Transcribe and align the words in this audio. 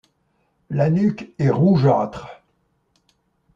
La 0.71 0.89
nuque 0.89 1.31
est 1.37 1.51
rougeâtre. 1.51 2.41